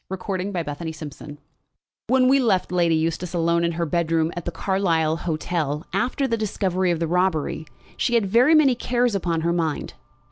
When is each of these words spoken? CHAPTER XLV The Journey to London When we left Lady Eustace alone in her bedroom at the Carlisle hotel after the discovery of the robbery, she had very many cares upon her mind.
CHAPTER 0.11 0.15
XLV 0.45 0.53
The 0.53 0.63
Journey 0.73 0.91
to 0.93 1.13
London 1.19 1.37
When 2.07 2.27
we 2.27 2.39
left 2.39 2.71
Lady 2.71 2.95
Eustace 2.95 3.35
alone 3.35 3.63
in 3.63 3.73
her 3.73 3.85
bedroom 3.85 4.33
at 4.35 4.45
the 4.45 4.51
Carlisle 4.51 5.17
hotel 5.17 5.85
after 5.93 6.27
the 6.27 6.37
discovery 6.37 6.89
of 6.89 6.99
the 6.99 7.05
robbery, 7.07 7.67
she 7.97 8.15
had 8.15 8.25
very 8.25 8.55
many 8.55 8.73
cares 8.73 9.13
upon 9.13 9.41
her 9.41 9.53
mind. 9.53 9.93